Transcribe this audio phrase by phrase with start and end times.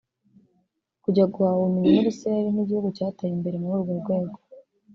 [1.03, 4.37] kujya guhaha ubumenyi muri Israel nk’igihugu cyateye imbere muri urwo rwego